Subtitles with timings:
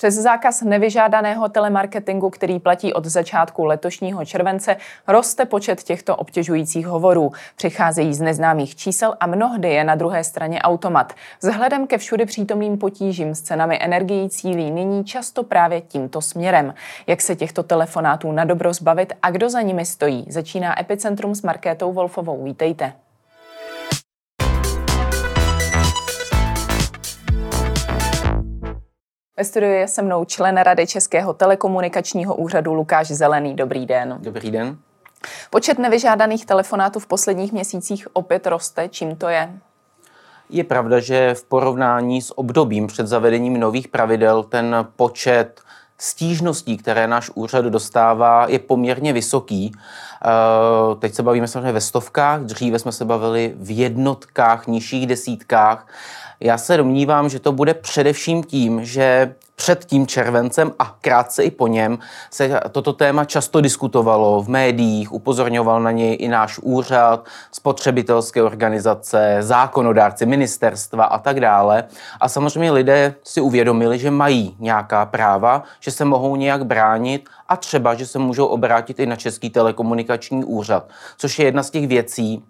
[0.00, 4.76] Přes zákaz nevyžádaného telemarketingu, který platí od začátku letošního července,
[5.06, 7.32] roste počet těchto obtěžujících hovorů.
[7.56, 11.12] Přicházejí z neznámých čísel a mnohdy je na druhé straně automat.
[11.42, 16.74] Vzhledem ke všudy přítomným potížím s cenami energií cílí nyní často právě tímto směrem.
[17.06, 20.26] Jak se těchto telefonátů na dobro zbavit a kdo za nimi stojí?
[20.28, 22.44] Začíná Epicentrum s Markétou Wolfovou.
[22.44, 22.92] Vítejte.
[29.40, 33.56] Ve studiu je se mnou člen Rady Českého telekomunikačního úřadu Lukáš Zelený.
[33.56, 34.18] Dobrý den.
[34.20, 34.76] Dobrý den.
[35.50, 38.88] Počet nevyžádaných telefonátů v posledních měsících opět roste.
[38.88, 39.52] Čím to je?
[40.50, 45.60] Je pravda, že v porovnání s obdobím před zavedením nových pravidel ten počet
[46.00, 49.72] stížností, které náš úřad dostává, je poměrně vysoký.
[49.74, 55.86] Eh, teď se bavíme samozřejmě ve stovkách, dříve jsme se bavili v jednotkách, nižších desítkách.
[56.40, 61.50] Já se domnívám, že to bude především tím, že před tím červencem a krátce i
[61.50, 61.98] po něm
[62.30, 69.36] se toto téma často diskutovalo v médiích, upozorňoval na něj i náš úřad, spotřebitelské organizace,
[69.40, 71.84] zákonodárci, ministerstva a tak dále.
[72.20, 77.56] A samozřejmě lidé si uvědomili, že mají nějaká práva, že se mohou nějak bránit a
[77.56, 81.88] třeba, že se můžou obrátit i na Český telekomunikační úřad, což je jedna z těch
[81.88, 82.44] věcí,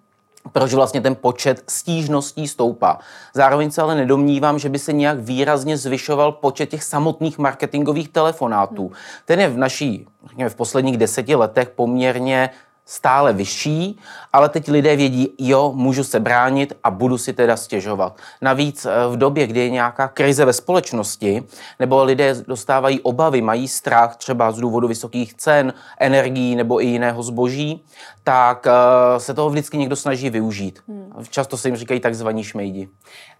[0.52, 2.98] proč vlastně ten počet stížností stoupá.
[3.34, 8.92] Zároveň se ale nedomnívám, že by se nějak výrazně zvyšoval počet těch samotných marketingových telefonátů.
[9.24, 10.06] Ten je v naší,
[10.48, 12.50] v posledních deseti letech poměrně
[12.86, 13.98] stále vyšší,
[14.32, 18.16] ale teď lidé vědí, jo, můžu se bránit a budu si teda stěžovat.
[18.42, 21.42] Navíc eh, v době, kdy je nějaká krize ve společnosti,
[21.78, 27.22] nebo lidé dostávají obavy, mají strach třeba z důvodu vysokých cen, energií nebo i jiného
[27.22, 27.84] zboží,
[28.24, 30.80] tak eh, se toho vždycky někdo snaží využít.
[30.88, 31.12] Hmm.
[31.30, 32.88] Často se jim říkají takzvaní šmejdi.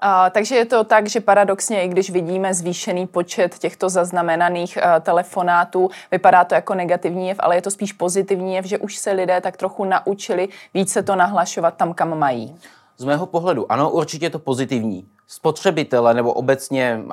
[0.01, 5.01] A, takže je to tak, že paradoxně, i když vidíme zvýšený počet těchto zaznamenaných uh,
[5.01, 9.13] telefonátů, vypadá to jako negativní jev, ale je to spíš pozitivní jev, že už se
[9.13, 12.57] lidé tak trochu naučili více to nahlašovat tam, kam mají.
[12.97, 17.13] Z mého pohledu, ano, určitě je to pozitivní spotřebitele nebo obecně uh,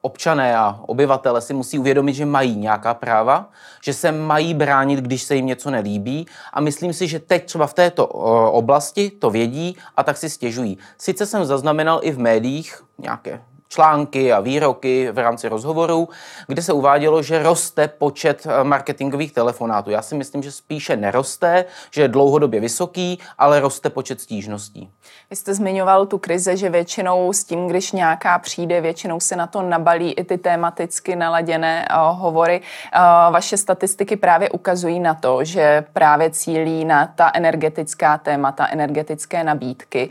[0.00, 3.50] občané a obyvatele si musí uvědomit, že mají nějaká práva,
[3.84, 7.66] že se mají bránit, když se jim něco nelíbí a myslím si, že teď třeba
[7.66, 8.22] v této uh,
[8.56, 10.78] oblasti to vědí a tak si stěžují.
[10.98, 16.08] Sice jsem zaznamenal i v médiích nějaké články a výroky v rámci rozhovorů,
[16.46, 19.90] kde se uvádělo, že roste počet eh, marketingových telefonátů.
[19.90, 24.90] Já si myslím, že spíše neroste, že je dlouhodobě vysoký, ale roste počet stížností.
[25.30, 29.46] Vy jste zmiňoval tu krize, že většinou s tím, když nějaká přijde, většinou se na
[29.46, 32.60] to nabalí i ty tematicky naladěné uh, hovory.
[32.60, 39.44] Uh, vaše statistiky právě ukazují na to, že právě cílí na ta energetická témata, energetické
[39.44, 40.10] nabídky.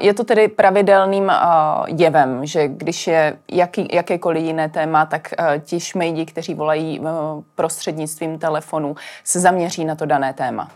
[0.00, 1.32] Je to tedy pravidelným
[1.86, 7.06] jevem, že když je jaký, jakékoliv jiné téma, tak uh, ti šmejdi, kteří volají uh,
[7.54, 10.70] prostřednictvím telefonu, se zaměří na to dané téma.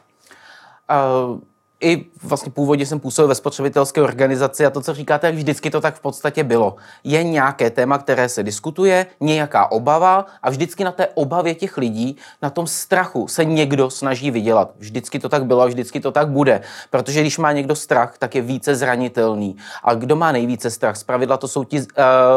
[0.91, 1.41] Uh
[1.87, 5.95] i vlastně původně jsem působil ve spotřebitelské organizaci a to, co říkáte, vždycky to tak
[5.95, 6.77] v podstatě bylo.
[7.05, 12.17] Je nějaké téma, které se diskutuje, nějaká obava a vždycky na té obavě těch lidí,
[12.43, 14.71] na tom strachu se někdo snaží vydělat.
[14.79, 16.61] Vždycky to tak bylo a vždycky to tak bude.
[16.91, 19.57] Protože když má někdo strach, tak je více zranitelný.
[19.85, 20.97] A kdo má nejvíce strach?
[20.97, 21.85] Zpravidla to jsou ti uh,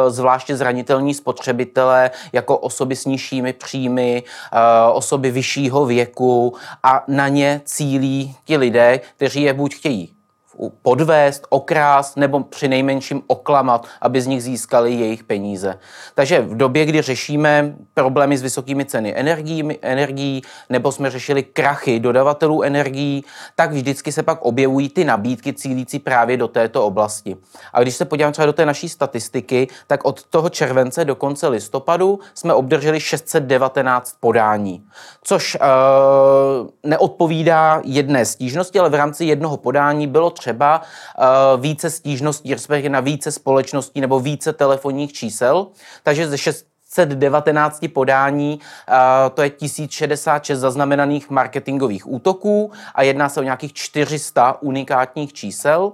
[0.07, 7.61] zvláště zranitelní spotřebitelé, jako osoby s nižšími příjmy, uh, osoby vyššího věku a na ně
[7.65, 10.19] cílí ti lidé, kteří kteří je buď chtějí
[10.81, 15.79] podvést, okrást nebo při nejmenším oklamat, aby z nich získali jejich peníze.
[16.15, 21.99] Takže v době, kdy řešíme problémy s vysokými ceny energií, energií nebo jsme řešili krachy
[21.99, 23.23] dodavatelů energií,
[23.55, 27.37] tak vždycky se pak objevují ty nabídky cílící právě do této oblasti.
[27.73, 31.47] A když se podívám třeba do té naší statistiky, tak od toho července do konce
[31.47, 34.83] listopadu jsme obdrželi 619 podání,
[35.23, 41.90] což uh, neodpovídá jedné stížnosti, ale v rámci jednoho podání bylo třeba třeba uh, více
[41.90, 45.68] stížností, respektive na více společností nebo více telefonních čísel.
[46.04, 48.96] Takže ze 619 podání, uh,
[49.34, 55.92] to je 1066 zaznamenaných marketingových útoků a jedná se o nějakých 400 unikátních čísel.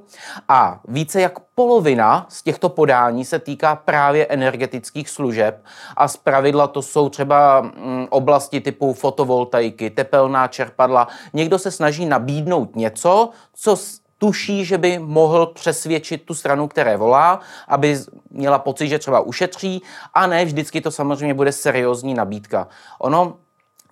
[0.48, 5.64] A více jak polovina z těchto podání se týká právě energetických služeb
[5.98, 11.08] a z pravidla to jsou třeba mm, oblasti typu fotovoltaiky, tepelná čerpadla.
[11.34, 13.76] Někdo se snaží nabídnout něco, co
[14.18, 19.82] tuší, že by mohl přesvědčit tu stranu, které volá, aby měla pocit, že třeba ušetří
[20.14, 22.68] a ne vždycky to samozřejmě bude seriózní nabídka.
[23.00, 23.38] Ono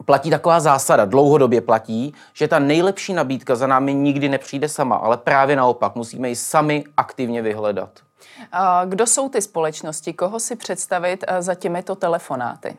[0.06, 5.18] platí taková zásada, dlouhodobě platí, že ta nejlepší nabídka za námi nikdy nepřijde sama, ale
[5.18, 7.90] právě naopak musíme ji sami aktivně vyhledat.
[8.86, 10.14] Kdo jsou ty společnosti?
[10.14, 12.78] Koho si představit za těmito telefonáty?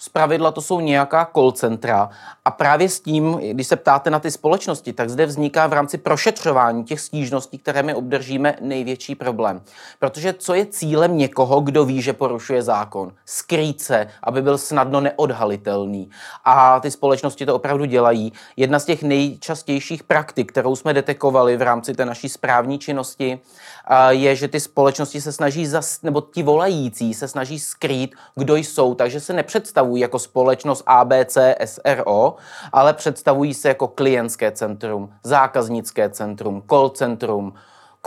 [0.00, 2.10] Z pravidla to jsou nějaká call centra
[2.44, 5.98] a právě s tím, když se ptáte na ty společnosti, tak zde vzniká v rámci
[5.98, 9.62] prošetřování těch stížností, které my obdržíme, největší problém.
[9.98, 13.12] Protože co je cílem někoho, kdo ví, že porušuje zákon?
[13.26, 16.10] Skrýt se, aby byl snadno neodhalitelný.
[16.44, 18.32] A ty společnosti to opravdu dělají.
[18.56, 23.40] Jedna z těch nejčastějších praktik, kterou jsme detekovali v rámci té naší správní činnosti,
[24.08, 28.94] je, že ty společnosti se snaží, zas, nebo ti volající se snaží skrýt, kdo jsou,
[28.94, 32.36] takže se nepředstavují jako společnost ABC SRO,
[32.72, 37.54] ale představují se jako klientské centrum, zákaznické centrum, call centrum,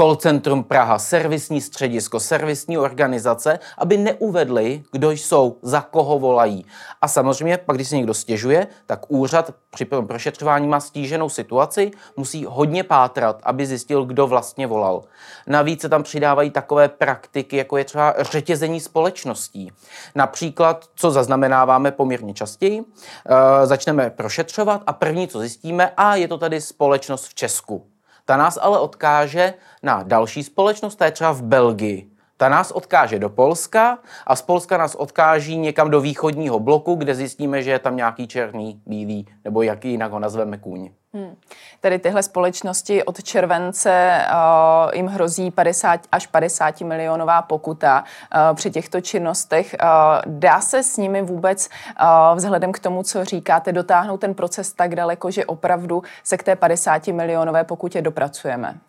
[0.01, 6.65] call centrum Praha, servisní středisko, servisní organizace, aby neuvedli, kdo jsou, za koho volají.
[7.01, 12.45] A samozřejmě, pak když se někdo stěžuje, tak úřad při prošetřování má stíženou situaci, musí
[12.45, 15.03] hodně pátrat, aby zjistil, kdo vlastně volal.
[15.47, 19.71] Navíc se tam přidávají takové praktiky, jako je třeba řetězení společností.
[20.15, 26.37] Například, co zaznamenáváme poměrně častěji, e, začneme prošetřovat a první, co zjistíme, a je to
[26.37, 27.91] tady společnost v Česku.
[28.25, 29.53] Ta nás ale odkáže
[29.83, 32.11] na další společnost, ta je třeba v Belgii.
[32.37, 37.15] Ta nás odkáže do Polska a z Polska nás odkáží někam do východního bloku, kde
[37.15, 40.89] zjistíme, že je tam nějaký černý, bílý, nebo jaký jinak ho nazveme kůň.
[41.13, 41.35] Hmm.
[41.79, 48.71] Tedy tyhle společnosti od července uh, jim hrozí 50 až 50 milionová pokuta uh, při
[48.71, 49.75] těchto činnostech.
[49.83, 49.87] Uh,
[50.25, 51.69] dá se s nimi vůbec
[52.01, 56.43] uh, vzhledem k tomu, co říkáte, dotáhnout ten proces tak daleko, že opravdu se k
[56.43, 58.79] té 50 milionové pokutě dopracujeme?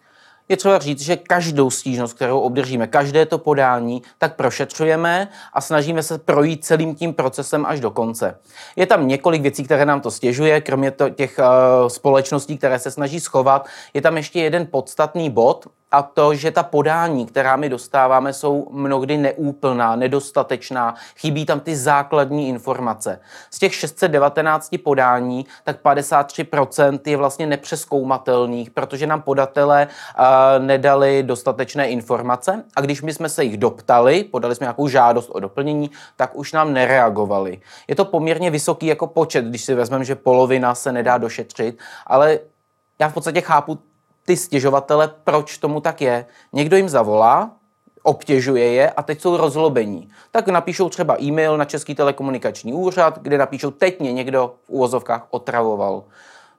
[0.48, 6.02] Je třeba říct, že každou stížnost, kterou obdržíme, každé to podání, tak prošetřujeme a snažíme
[6.02, 8.38] se projít celým tím procesem až do konce.
[8.76, 12.90] Je tam několik věcí, které nám to stěžuje, kromě to, těch uh, společností, které se
[12.90, 13.66] snaží schovat.
[13.94, 18.68] Je tam ještě jeden podstatný bod, a to, že ta podání, která my dostáváme, jsou
[18.70, 23.20] mnohdy neúplná, nedostatečná, chybí tam ty základní informace.
[23.50, 31.88] Z těch 619 podání, tak 53% je vlastně nepřeskoumatelných, protože nám podatelé uh, nedali dostatečné
[31.88, 36.36] informace a když my jsme se jich doptali, podali jsme nějakou žádost o doplnění, tak
[36.36, 37.60] už nám nereagovali.
[37.88, 42.38] Je to poměrně vysoký jako počet, když si vezmeme, že polovina se nedá došetřit, ale
[42.98, 43.78] já v podstatě chápu
[44.26, 46.26] ty stěžovatele, proč tomu tak je.
[46.52, 47.50] Někdo jim zavolá,
[48.02, 50.08] obtěžuje je a teď jsou rozlobení.
[50.30, 55.26] Tak napíšou třeba e-mail na Český telekomunikační úřad, kde napíšou, teď mě někdo v úvozovkách
[55.30, 56.04] otravoval.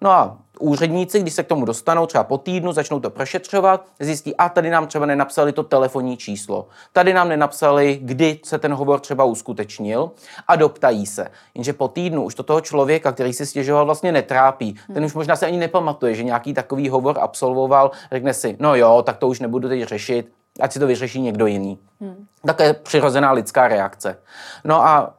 [0.01, 4.35] No a úředníci, když se k tomu dostanou, třeba po týdnu, začnou to prošetřovat, zjistí,
[4.35, 8.99] a tady nám třeba nenapsali to telefonní číslo, tady nám nenapsali, kdy se ten hovor
[8.99, 10.11] třeba uskutečnil
[10.47, 11.27] a doptají se.
[11.55, 14.75] Jenže po týdnu už to toho člověka, který si stěžoval, vlastně netrápí.
[14.93, 19.03] Ten už možná se ani nepamatuje, že nějaký takový hovor absolvoval, řekne si, no jo,
[19.05, 21.79] tak to už nebudu teď řešit, ať si to vyřeší někdo jiný.
[22.01, 22.25] Hmm.
[22.45, 24.17] Také přirozená lidská reakce.
[24.63, 25.13] No a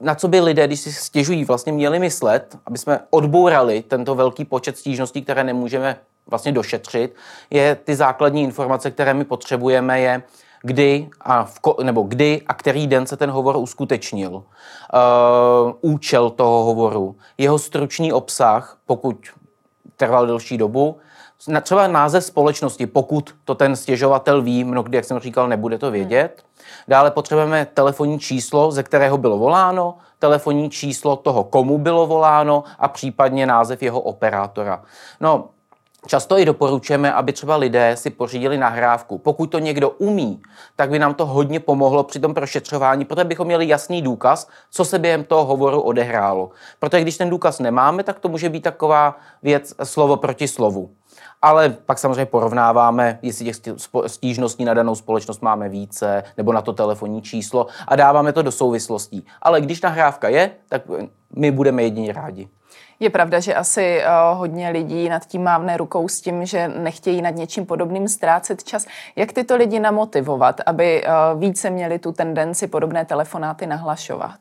[0.00, 4.44] na co by lidé, když si stěžují, vlastně měli myslet, aby jsme odbourali tento velký
[4.44, 5.96] počet stížností, které nemůžeme
[6.26, 7.14] vlastně došetřit,
[7.50, 10.22] je ty základní informace, které my potřebujeme, je
[10.62, 14.42] kdy a, v, nebo kdy a který den se ten hovor uskutečnil, uh,
[15.80, 19.16] účel toho hovoru, jeho stručný obsah, pokud
[19.96, 20.96] trval delší dobu,
[21.62, 26.42] třeba název společnosti, pokud to ten stěžovatel ví, mnohdy, jak jsem říkal, nebude to vědět.
[26.88, 32.88] Dále potřebujeme telefonní číslo, ze kterého bylo voláno, telefonní číslo toho, komu bylo voláno a
[32.88, 34.82] případně název jeho operátora.
[35.20, 35.48] No,
[36.06, 39.18] Často i doporučujeme, aby třeba lidé si pořídili nahrávku.
[39.18, 40.42] Pokud to někdo umí,
[40.76, 44.84] tak by nám to hodně pomohlo při tom prošetřování, protože bychom měli jasný důkaz, co
[44.84, 46.50] se během toho hovoru odehrálo.
[46.78, 50.90] Protože když ten důkaz nemáme, tak to může být taková věc slovo proti slovu
[51.42, 53.56] ale pak samozřejmě porovnáváme, jestli těch
[54.06, 58.52] stížností na danou společnost máme více, nebo na to telefonní číslo a dáváme to do
[58.52, 59.26] souvislostí.
[59.42, 60.82] Ale když nahrávka je, tak
[61.36, 62.48] my budeme jedině rádi.
[63.00, 67.22] Je pravda, že asi uh, hodně lidí nad tím mávne rukou s tím, že nechtějí
[67.22, 68.86] nad něčím podobným ztrácet čas.
[69.16, 74.38] Jak tyto lidi namotivovat, aby uh, více měli tu tendenci podobné telefonáty nahlašovat?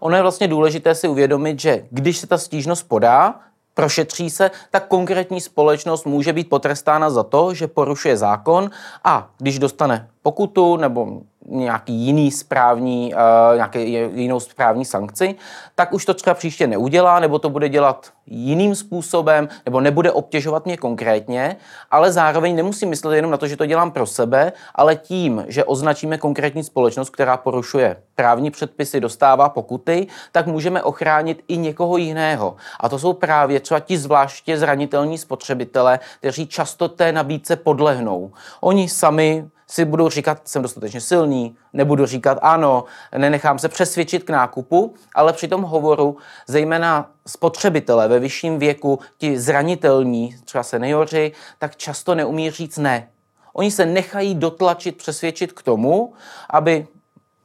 [0.00, 3.40] Ono je vlastně důležité si uvědomit, že když se ta stížnost podá,
[3.74, 8.70] prošetří se, tak konkrétní společnost může být potrestána za to, že porušuje zákon
[9.04, 13.20] a když dostane pokutu nebo nějaký jiný správní, uh,
[13.54, 15.34] nějaký jinou správní sankci,
[15.74, 20.64] tak už to třeba příště neudělá, nebo to bude dělat jiným způsobem, nebo nebude obtěžovat
[20.64, 21.56] mě konkrétně,
[21.90, 25.64] ale zároveň nemusím myslet jenom na to, že to dělám pro sebe, ale tím, že
[25.64, 32.56] označíme konkrétní společnost, která porušuje právní předpisy, dostává pokuty, tak můžeme ochránit i někoho jiného.
[32.80, 38.32] A to jsou právě třeba ti zvláště zranitelní spotřebitele, kteří často té nabídce podlehnou.
[38.60, 42.84] Oni sami si budu říkat, jsem dostatečně silný, nebudu říkat ano,
[43.16, 49.40] nenechám se přesvědčit k nákupu, ale při tom hovoru, zejména spotřebitelé ve vyšším věku, ti
[49.40, 53.08] zranitelní, třeba seniori, tak často neumí říct ne.
[53.52, 56.12] Oni se nechají dotlačit, přesvědčit k tomu,
[56.50, 56.86] aby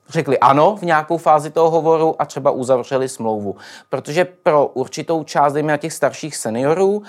[0.09, 3.55] řekli ano v nějakou fázi toho hovoru a třeba uzavřeli smlouvu.
[3.89, 7.03] Protože pro určitou část, dejme těch starších seniorů,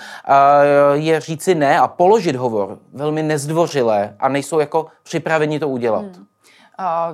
[0.93, 6.01] je říci ne a položit hovor velmi nezdvořilé a nejsou jako připraveni to udělat.
[6.01, 6.25] Hmm.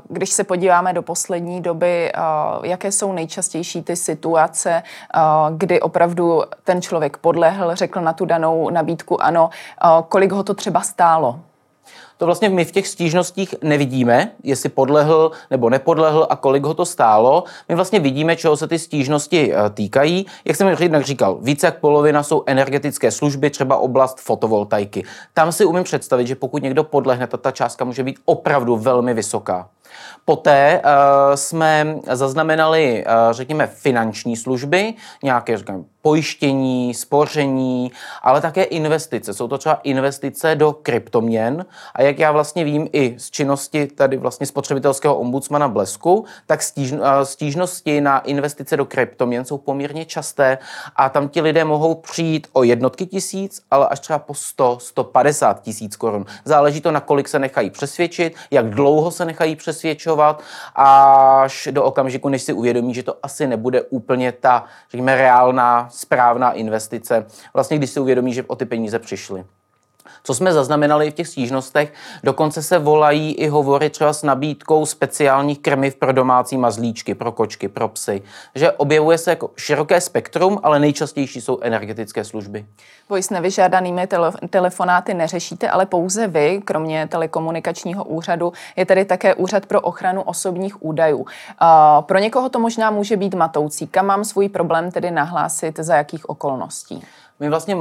[0.09, 2.11] Když se podíváme do poslední doby,
[2.63, 4.83] jaké jsou nejčastější ty situace,
[5.57, 9.49] kdy opravdu ten člověk podlehl, řekl na tu danou nabídku ano,
[10.09, 11.39] kolik ho to třeba stálo?
[12.17, 16.85] To vlastně my v těch stížnostích nevidíme, jestli podlehl nebo nepodlehl a kolik ho to
[16.85, 17.43] stálo.
[17.69, 20.25] My vlastně vidíme, čeho se ty stížnosti eh, týkají.
[20.45, 25.03] Jak jsem jednak říkal, více jak polovina jsou energetické služby, třeba oblast fotovoltaiky.
[25.33, 29.13] Tam si umím představit, že pokud někdo podlehne, ta, ta částka může být opravdu velmi
[29.13, 29.69] vysoká.
[30.25, 39.33] Poté uh, jsme zaznamenali, uh, řekněme, finanční služby, nějaké řekněme, pojištění, spoření, ale také investice.
[39.33, 44.17] Jsou to třeba investice do kryptoměn a jak já vlastně vím i z činnosti tady
[44.17, 50.57] vlastně spotřebitelského ombudsmana Blesku, tak uh, stížnosti na investice do kryptoměn jsou poměrně časté
[50.95, 55.61] a tam ti lidé mohou přijít o jednotky tisíc, ale až třeba po 100, 150
[55.61, 56.25] tisíc korun.
[56.45, 60.43] Záleží to, na kolik se nechají přesvědčit, jak dlouho se nechají přesvědčovat přesvědčovat
[60.75, 66.51] až do okamžiku, než si uvědomí, že to asi nebude úplně ta, řekněme, reálná, správná
[66.51, 69.45] investice, vlastně když si uvědomí, že o ty peníze přišly.
[70.23, 71.93] Co jsme zaznamenali v těch stížnostech,
[72.23, 77.67] dokonce se volají i hovory třeba s nabídkou speciálních krmiv pro domácí mazlíčky, pro kočky,
[77.67, 78.21] pro psy.
[78.55, 82.65] Že objevuje se jako široké spektrum, ale nejčastější jsou energetické služby.
[83.09, 89.35] Vy s nevyžádanými tele- telefonáty neřešíte, ale pouze vy, kromě telekomunikačního úřadu, je tedy také
[89.35, 91.17] úřad pro ochranu osobních údajů.
[91.17, 91.25] Uh,
[92.01, 93.87] pro někoho to možná může být matoucí.
[93.87, 97.03] Kam mám svůj problém tedy nahlásit, za jakých okolností?
[97.39, 97.75] My vlastně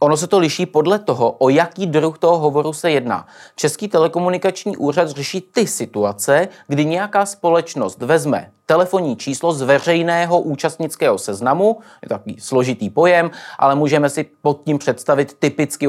[0.00, 3.26] Ono se to liší podle toho, o jaký druh toho hovoru se jedná.
[3.56, 11.18] Český telekomunikační úřad řeší ty situace, kdy nějaká společnost vezme telefonní číslo z veřejného účastnického
[11.18, 15.88] seznamu, je to takový složitý pojem, ale můžeme si pod tím představit typicky,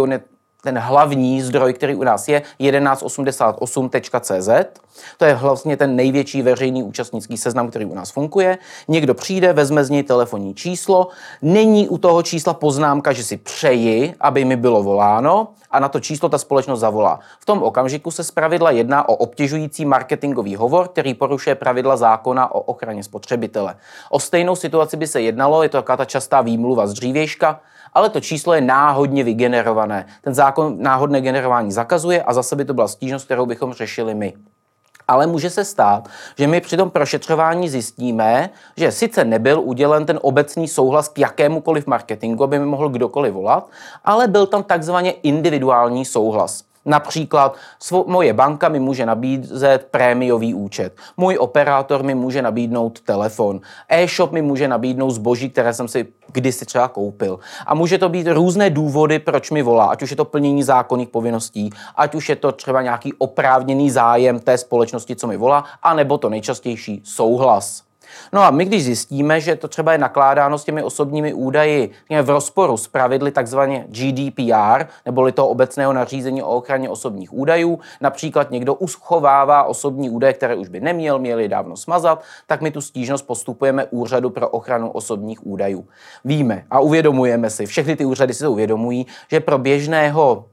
[0.64, 4.80] ten hlavní zdroj, který u nás je 1188.cz.
[5.18, 8.58] To je vlastně ten největší veřejný účastnický seznam, který u nás funguje.
[8.88, 11.08] Někdo přijde, vezme z něj telefonní číslo,
[11.42, 16.00] není u toho čísla poznámka, že si přeji, aby mi bylo voláno a na to
[16.00, 17.20] číslo ta společnost zavolá.
[17.40, 22.60] V tom okamžiku se zpravidla jedná o obtěžující marketingový hovor, který porušuje pravidla zákona o
[22.60, 23.76] ochraně spotřebitele.
[24.10, 27.60] O stejnou situaci by se jednalo, je to taková ta častá výmluva z dřívějška,
[27.94, 30.06] ale to číslo je náhodně vygenerované.
[30.22, 34.34] Ten zákon náhodné generování zakazuje a zase by to byla stížnost, kterou bychom řešili my.
[35.08, 40.20] Ale může se stát, že my při tom prošetřování zjistíme, že sice nebyl udělen ten
[40.22, 43.70] obecný souhlas k jakémukoliv marketingu, aby mi mohl kdokoliv volat,
[44.06, 46.66] ale byl tam takzvaně individuální souhlas.
[46.88, 47.56] Například
[48.06, 54.41] moje banka mi může nabízet prémiový účet, můj operátor mi může nabídnout telefon, e-shop mi
[54.41, 57.39] může nabídnout zboží, které jsem si kdysi třeba koupil.
[57.65, 61.10] A může to být různé důvody, proč mi volá, ať už je to plnění zákonných
[61.10, 66.17] povinností, ať už je to třeba nějaký oprávněný zájem té společnosti, co mi volá, anebo
[66.17, 67.87] to nejčastější souhlas.
[68.34, 72.30] No a my, když zjistíme, že to třeba je nakládáno s těmi osobními údaji v
[72.30, 78.74] rozporu s pravidly takzvaně GDPR, neboli toho obecného nařízení o ochraně osobních údajů, například někdo
[78.74, 83.86] uschovává osobní údaje, které už by neměl, měli dávno smazat, tak my tu stížnost postupujeme
[83.86, 85.88] úřadu pro ochranu osobních údajů.
[86.26, 90.46] Víme a uvědomujeme si, všechny ty úřady si to uvědomují, že pro běžného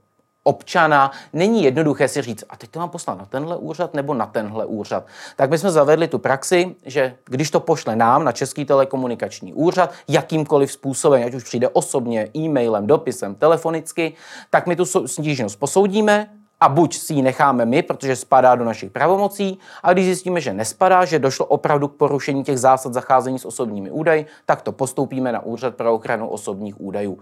[0.45, 4.27] občana není jednoduché si říct, a teď to mám poslat na tenhle úřad nebo na
[4.27, 5.07] tenhle úřad.
[5.37, 9.93] Tak my jsme zavedli tu praxi, že když to pošle nám na Český telekomunikační úřad,
[10.09, 14.13] jakýmkoliv způsobem, ať už přijde osobně, e-mailem, dopisem, telefonicky,
[14.51, 16.29] tak my tu stížnost posoudíme,
[16.61, 20.53] a buď si ji necháme my, protože spadá do našich pravomocí, a když zjistíme, že
[20.53, 25.33] nespadá, že došlo opravdu k porušení těch zásad zacházení s osobními údaji, tak to postoupíme
[25.33, 27.19] na Úřad pro ochranu osobních údajů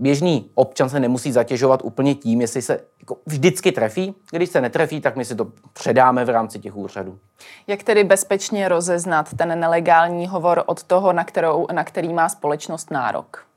[0.00, 4.14] běžný občan se nemusí zatěžovat úplně tím, jestli se jako vždycky trefí.
[4.30, 7.18] Když se netrefí, tak my si to předáme v rámci těch úřadů.
[7.66, 12.90] Jak tedy bezpečně rozeznat ten nelegální hovor od toho, na, kterou, na který má společnost
[12.90, 13.49] nárok?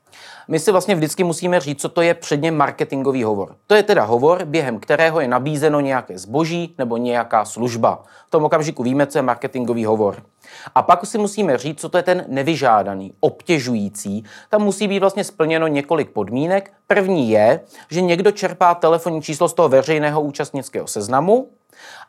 [0.48, 3.56] My si vlastně vždycky musíme říct, co to je předně marketingový hovor.
[3.68, 8.04] To je teda hovor, během kterého je nabízeno nějaké zboží nebo nějaká služba.
[8.28, 10.24] V tom okamžiku víme, co je marketingový hovor.
[10.76, 14.24] A pak si musíme říct, co to je ten nevyžádaný, obtěžující.
[14.50, 16.74] Tam musí být vlastně splněno několik podmínek.
[16.88, 21.48] První je, že někdo čerpá telefonní číslo z toho veřejného účastnického seznamu,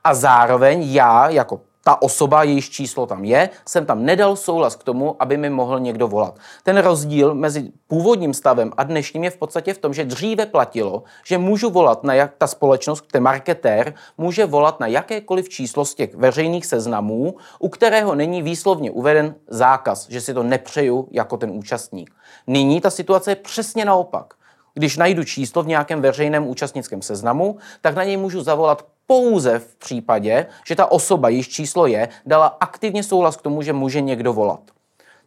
[0.04, 4.83] A zároveň já, jako ta osoba, jejíž číslo tam je, jsem tam nedal souhlas k
[4.83, 6.38] tomu, aby mi mohl někdo volat.
[6.62, 11.03] Ten rozdíl mezi původním stavem a dnešním je v podstatě v tom, že dříve platilo,
[11.26, 15.95] že můžu volat na jak ta společnost, ten marketér, může volat na jakékoliv číslo z
[15.95, 21.50] těch veřejných seznamů, u kterého není výslovně uveden zákaz, že si to nepřeju jako ten
[21.50, 22.11] účastník.
[22.47, 24.35] Nyní ta situace je přesně naopak.
[24.75, 29.76] Když najdu číslo v nějakém veřejném účastnickém seznamu, tak na něj můžu zavolat pouze v
[29.76, 34.32] případě, že ta osoba, jejíž číslo je, dala aktivně souhlas k tomu, že může někdo
[34.32, 34.61] volat.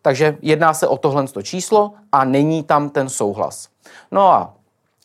[0.01, 3.69] Takže jedná se o tohle číslo a není tam ten souhlas.
[4.11, 4.53] No a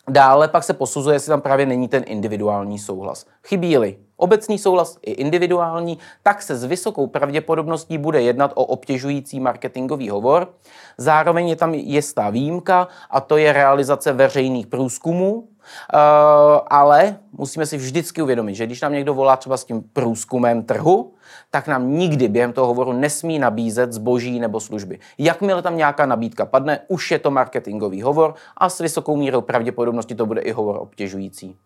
[0.08, 3.26] dále pak se posuzuje, jestli tam právě není ten individuální souhlas.
[3.46, 10.08] Chybí-li obecný souhlas i individuální, tak se s vysokou pravděpodobností bude jednat o obtěžující marketingový
[10.08, 10.54] hovor.
[10.98, 15.48] Zároveň je tam jistá výjimka a to je realizace veřejných průzkumů,
[15.94, 20.62] Uh, ale musíme si vždycky uvědomit, že když nám někdo volá třeba s tím průzkumem
[20.62, 21.14] trhu,
[21.50, 24.98] tak nám nikdy během toho hovoru nesmí nabízet zboží nebo služby.
[25.18, 30.14] Jakmile tam nějaká nabídka padne, už je to marketingový hovor a s vysokou mírou pravděpodobnosti
[30.14, 31.56] to bude i hovor obtěžující.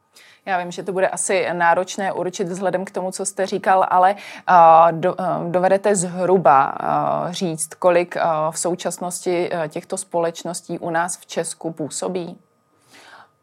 [0.47, 4.15] Já vím, že to bude asi náročné určit vzhledem k tomu, co jste říkal, ale
[4.15, 8.17] uh, do, uh, dovedete zhruba uh, říct, kolik
[8.51, 12.39] v současnosti těchto společností u nás v Česku působí?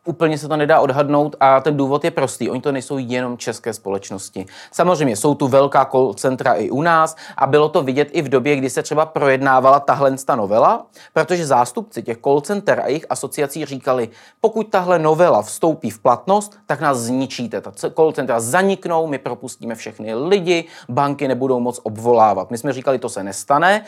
[0.05, 2.49] Úplně se to nedá odhadnout a ten důvod je prostý.
[2.49, 4.45] Oni to nejsou jenom české společnosti.
[4.71, 8.29] Samozřejmě jsou tu velká call centra i u nás a bylo to vidět i v
[8.29, 13.65] době, kdy se třeba projednávala tahle novela, protože zástupci těch call center a jejich asociací
[13.65, 14.09] říkali,
[14.41, 17.61] pokud tahle novela vstoupí v platnost, tak nás zničíte.
[17.61, 22.51] Ta call centra zaniknou, my propustíme všechny lidi, banky nebudou moc obvolávat.
[22.51, 23.85] My jsme říkali, to se nestane,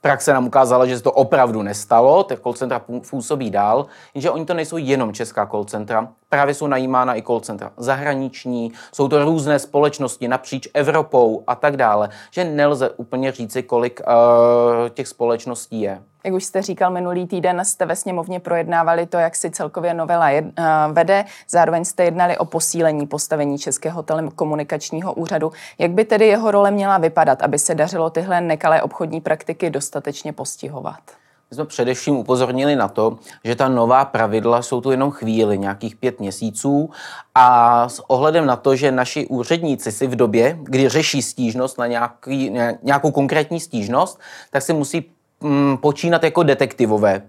[0.00, 4.44] praxe nám ukázala, že se to opravdu nestalo, ty call centra působí dál, jenže oni
[4.44, 9.24] to nejsou jenom česká call centra, právě jsou najímána i call centra zahraniční, jsou to
[9.24, 15.80] různé společnosti napříč Evropou a tak dále, že nelze úplně říci, kolik uh, těch společností
[15.80, 16.02] je.
[16.24, 20.30] Jak už jste říkal, minulý týden jste ve sněmovně projednávali to, jak si celkově novela
[20.30, 20.52] jed, uh,
[20.92, 21.24] vede.
[21.48, 25.52] Zároveň jste jednali o posílení postavení Českého telekomunikačního úřadu.
[25.78, 30.32] Jak by tedy jeho role měla vypadat, aby se dařilo tyhle nekalé obchodní praktiky dostatečně
[30.32, 31.00] postihovat?
[31.50, 35.96] My jsme především upozornili na to, že ta nová pravidla jsou tu jenom chvíli, nějakých
[35.96, 36.90] pět měsíců.
[37.34, 41.86] A s ohledem na to, že naši úředníci si v době, kdy řeší stížnost na
[41.86, 47.22] nějaký, nějakou konkrétní stížnost, tak si musí mm, počínat jako detektivové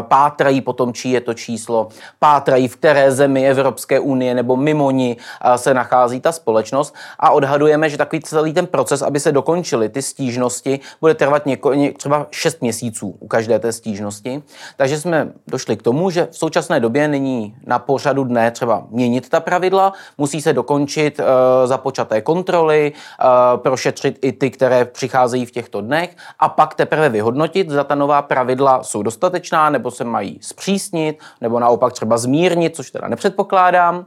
[0.00, 5.16] pátrají potom, čí je to číslo, pátrají, v které zemi Evropské unie nebo mimo ní
[5.56, 10.02] se nachází ta společnost a odhadujeme, že takový celý ten proces, aby se dokončily ty
[10.02, 14.42] stížnosti, bude trvat něko, ně, třeba 6 měsíců u každé té stížnosti.
[14.76, 19.28] Takže jsme došli k tomu, že v současné době není na pořadu dne třeba měnit
[19.28, 21.24] ta pravidla, musí se dokončit uh,
[21.64, 27.70] započaté kontroly, uh, prošetřit i ty, které přicházejí v těchto dnech a pak teprve vyhodnotit,
[27.70, 32.76] zda ta nová pravidla jsou dostatečná příslušná, nebo se mají zpřísnit, nebo naopak třeba zmírnit,
[32.76, 34.04] což teda nepředpokládám,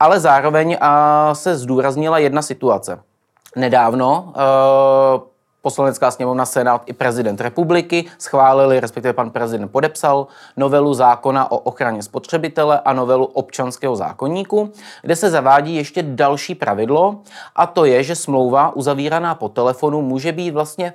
[0.00, 0.78] ale zároveň
[1.32, 2.98] se zdůraznila jedna situace.
[3.56, 11.50] Nedávno uh, Poslanecká sněmovna, Senát i prezident republiky schválili, respektive pan prezident podepsal novelu zákona
[11.50, 17.20] o ochraně spotřebitele a novelu občanského zákonníku, kde se zavádí ještě další pravidlo
[17.56, 20.92] a to je, že smlouva uzavíraná po telefonu může být vlastně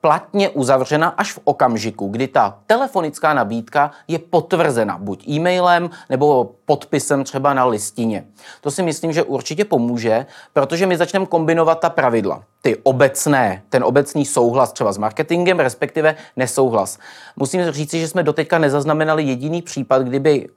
[0.00, 7.24] platně uzavřena až v okamžiku, kdy ta telefonická nabídka je potvrzena buď e-mailem nebo podpisem
[7.24, 8.24] třeba na listině.
[8.60, 12.42] To si myslím, že určitě pomůže, protože my začneme kombinovat ta pravidla.
[12.62, 16.98] Ty obecné, ten obecný souhlas třeba s marketingem, respektive nesouhlas.
[17.36, 20.48] Musím říct, že jsme doteďka nezaznamenali jediný případ, kdyby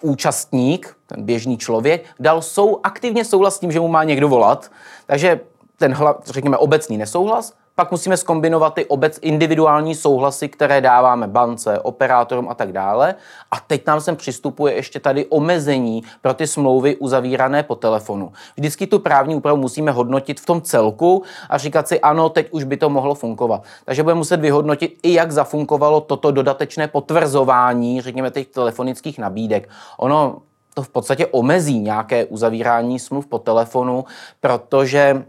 [0.00, 4.70] účastník, ten běžný člověk, dal sou, aktivně souhlas s tím, že mu má někdo volat.
[5.06, 5.40] Takže
[5.76, 12.48] ten, řekněme, obecný nesouhlas pak musíme skombinovat ty obec individuální souhlasy, které dáváme bance, operátorům
[12.48, 13.14] a tak dále.
[13.50, 18.32] A teď nám sem přistupuje ještě tady omezení pro ty smlouvy uzavírané po telefonu.
[18.56, 22.64] Vždycky tu právní úpravu musíme hodnotit v tom celku a říkat si, ano, teď už
[22.64, 23.62] by to mohlo fungovat.
[23.84, 29.68] Takže budeme muset vyhodnotit i, jak zafunkovalo toto dodatečné potvrzování, řekněme, těch telefonických nabídek.
[29.98, 30.36] Ono
[30.74, 34.04] to v podstatě omezí nějaké uzavírání smluv po telefonu,
[34.40, 35.24] protože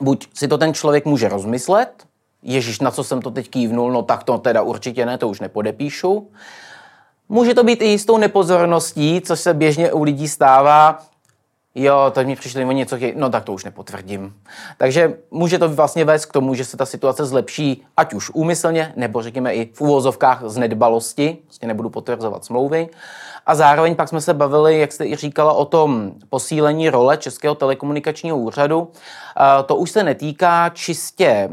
[0.00, 2.04] buď si to ten člověk může rozmyslet,
[2.44, 5.40] Ježíš, na co jsem to teď kývnul, no tak to teda určitě ne, to už
[5.40, 6.30] nepodepíšu.
[7.28, 11.02] Může to být i jistou nepozorností, což se běžně u lidí stává.
[11.74, 14.34] Jo, to mi přišli o něco, no tak to už nepotvrdím.
[14.78, 18.92] Takže může to vlastně vést k tomu, že se ta situace zlepší, ať už úmyslně,
[18.96, 22.88] nebo řekněme i v úvozovkách z nedbalosti, vlastně nebudu potvrzovat smlouvy.
[23.46, 27.54] A zároveň pak jsme se bavili, jak jste i říkala, o tom posílení role Českého
[27.54, 28.88] telekomunikačního úřadu.
[29.66, 31.50] To už se netýká čistě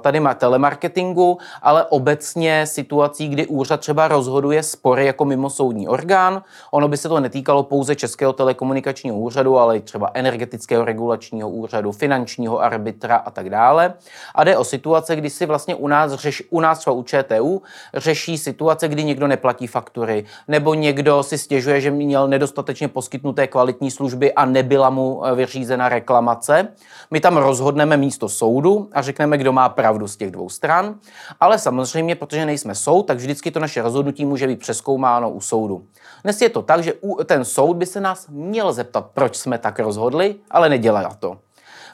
[0.00, 6.42] tady telemarketingu, ale obecně situací, kdy úřad třeba rozhoduje spory jako mimosoudní orgán.
[6.70, 11.92] Ono by se to netýkalo pouze Českého telekomunikačního úřadu, ale i třeba energetického regulačního úřadu,
[11.92, 13.94] finančního arbitra a tak dále.
[14.34, 17.62] A jde o situace, kdy si vlastně u nás, řeš, u nás třeba u ČTU
[17.94, 23.90] řeší situace, kdy někdo neplatí faktury, nebo někdo si stěžuje, že měl nedostatečně poskytnuté kvalitní
[23.90, 26.68] služby a nebyla mu eh, vyřízena reklamace.
[27.10, 30.94] My tam rozhodneme místo soudu a řekneme, kdo má pravdu z těch dvou stran.
[31.40, 35.84] Ale samozřejmě, protože nejsme soud, tak vždycky to naše rozhodnutí může být přeskoumáno u soudu.
[36.24, 36.92] Dnes je to tak, že
[37.24, 41.38] ten soud by se nás měl zeptat, proč jsme tak rozhodli, ale nedělá to.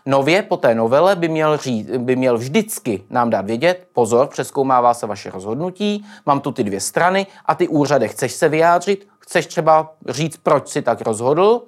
[0.07, 4.95] Nově po té novele by měl, říct, by měl vždycky nám dát vědět, pozor, přeskoumává
[4.95, 9.47] se vaše rozhodnutí, mám tu ty dvě strany a ty úřady, chceš se vyjádřit, chceš
[9.47, 11.63] třeba říct, proč si tak rozhodl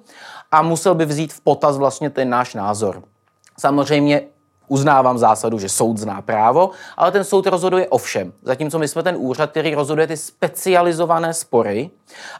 [0.51, 3.03] a musel by vzít v potaz vlastně ten náš názor.
[3.59, 4.21] Samozřejmě
[4.69, 8.33] uznávám zásadu, že soud zná právo, ale ten soud rozhoduje o všem.
[8.41, 11.89] Zatímco my jsme ten úřad, který rozhoduje ty specializované spory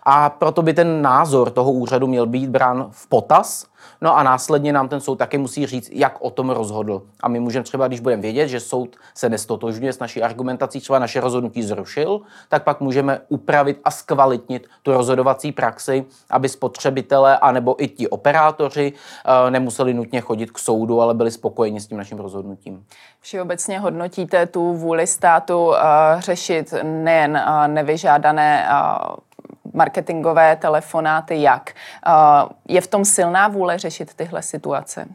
[0.03, 3.65] a proto by ten názor toho úřadu měl být brán v potaz
[4.01, 7.01] No a následně nám ten soud také musí říct, jak o tom rozhodl.
[7.21, 10.99] A my můžeme třeba, když budeme vědět, že soud se nestotožňuje s naší argumentací, třeba
[10.99, 17.83] naše rozhodnutí zrušil, tak pak můžeme upravit a zkvalitnit tu rozhodovací praxi, aby spotřebitelé anebo
[17.83, 22.18] i ti operátoři uh, nemuseli nutně chodit k soudu, ale byli spokojeni s tím naším
[22.19, 22.85] rozhodnutím.
[23.19, 25.75] Všeobecně hodnotíte tu vůli státu uh,
[26.17, 29.15] řešit nejen uh, nevyžádané uh,
[29.73, 31.73] marketingové telefonáty, jak.
[32.67, 35.05] Je v tom silná vůle řešit tyhle situace?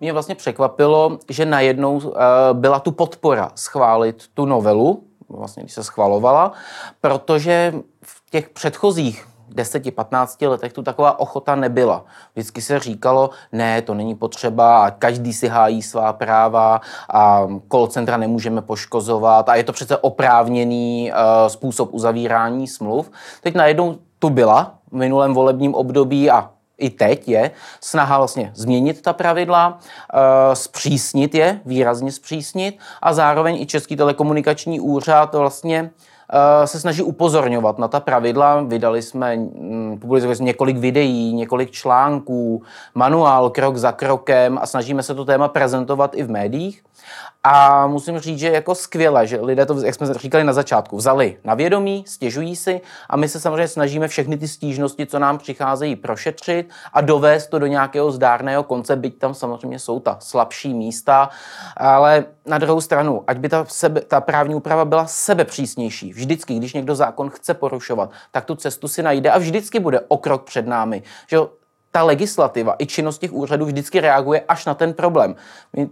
[0.00, 2.14] Mě vlastně překvapilo, že najednou
[2.52, 6.52] byla tu podpora schválit tu novelu, vlastně když se schvalovala,
[7.00, 12.04] protože v těch předchozích 10-15 letech tu taková ochota nebyla.
[12.34, 16.80] Vždycky se říkalo, ne, to není potřeba a každý si hájí svá práva
[17.10, 23.10] a call centra nemůžeme poškozovat a je to přece oprávněný uh, způsob uzavírání smluv.
[23.42, 29.02] Teď najednou tu byla v minulém volebním období a i teď je snaha vlastně změnit
[29.02, 35.90] ta pravidla, eh, zpřísnit je, výrazně zpřísnit a zároveň i Český telekomunikační úřad vlastně
[36.64, 38.62] se snaží upozorňovat na ta pravidla.
[38.62, 42.62] Vydali jsme, mm, publikovali jsme několik videí, několik článků,
[42.94, 46.82] manuál krok za krokem a snažíme se to téma prezentovat i v médiích.
[47.44, 51.36] A musím říct, že jako skvěle, že lidé to, jak jsme říkali na začátku, vzali
[51.44, 55.96] na vědomí, stěžují si a my se samozřejmě snažíme všechny ty stížnosti, co nám přicházejí,
[55.96, 61.30] prošetřit a dovést to do nějakého zdárného konce, byť tam samozřejmě jsou ta slabší místa,
[61.76, 66.74] ale na druhou stranu, ať by ta, sebe, ta právní úprava byla sebepřísnější, vždycky, když
[66.74, 70.66] někdo zákon chce porušovat, tak tu cestu si najde a vždycky bude o krok před
[70.66, 71.02] námi.
[71.26, 71.38] Že
[71.90, 75.36] ta legislativa i činnost těch úřadů vždycky reaguje až na ten problém.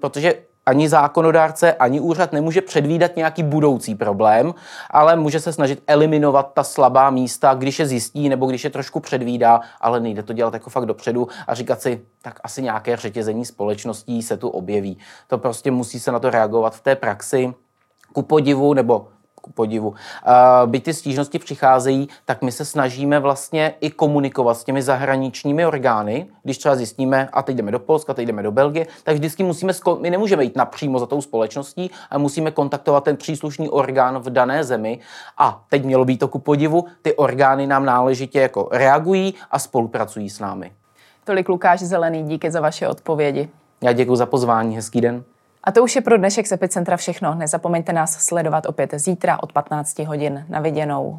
[0.00, 0.34] Protože
[0.66, 4.54] ani zákonodárce, ani úřad nemůže předvídat nějaký budoucí problém,
[4.90, 9.00] ale může se snažit eliminovat ta slabá místa, když je zjistí nebo když je trošku
[9.00, 13.44] předvídá, ale nejde to dělat jako fakt dopředu a říkat si, tak asi nějaké řetězení
[13.44, 14.98] společností se tu objeví.
[15.26, 17.54] To prostě musí se na to reagovat v té praxi.
[18.12, 19.08] Ku podivu, nebo
[19.46, 19.94] ku podivu.
[20.66, 26.26] Byť ty stížnosti přicházejí, tak my se snažíme vlastně i komunikovat s těmi zahraničními orgány,
[26.42, 29.72] když třeba zjistíme, a teď jdeme do Polska, teď jdeme do Belgie, tak vždycky musíme,
[30.00, 34.64] my nemůžeme jít napřímo za tou společností, ale musíme kontaktovat ten příslušný orgán v dané
[34.64, 34.98] zemi.
[35.38, 40.30] A teď mělo být to ku podivu, ty orgány nám náležitě jako reagují a spolupracují
[40.30, 40.72] s námi.
[41.24, 43.48] Tolik Lukáš Zelený, díky za vaše odpovědi.
[43.82, 45.24] Já děkuji za pozvání, hezký den.
[45.66, 47.34] A to už je pro dnešek z Epicentra všechno.
[47.34, 50.46] Nezapomeňte nás sledovat opět zítra od 15 hodin.
[50.48, 51.18] Na viděnou.